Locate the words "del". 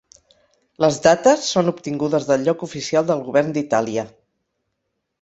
2.31-2.49, 3.13-3.25